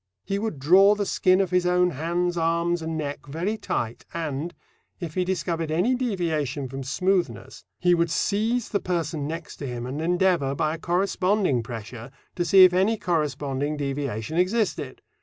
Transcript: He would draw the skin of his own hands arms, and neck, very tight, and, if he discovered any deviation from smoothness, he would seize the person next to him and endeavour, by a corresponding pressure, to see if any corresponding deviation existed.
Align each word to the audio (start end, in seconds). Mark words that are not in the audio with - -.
He 0.25 0.39
would 0.39 0.57
draw 0.57 0.95
the 0.95 1.05
skin 1.05 1.39
of 1.41 1.51
his 1.51 1.67
own 1.67 1.91
hands 1.91 2.35
arms, 2.35 2.81
and 2.81 2.97
neck, 2.97 3.27
very 3.27 3.55
tight, 3.55 4.03
and, 4.15 4.51
if 4.99 5.13
he 5.13 5.23
discovered 5.23 5.69
any 5.69 5.93
deviation 5.93 6.67
from 6.67 6.81
smoothness, 6.81 7.63
he 7.77 7.93
would 7.93 8.09
seize 8.09 8.69
the 8.69 8.79
person 8.79 9.27
next 9.27 9.57
to 9.57 9.67
him 9.67 9.85
and 9.85 10.01
endeavour, 10.01 10.55
by 10.55 10.73
a 10.73 10.79
corresponding 10.79 11.61
pressure, 11.61 12.09
to 12.35 12.43
see 12.43 12.63
if 12.63 12.73
any 12.73 12.97
corresponding 12.97 13.77
deviation 13.77 14.37
existed. 14.39 15.03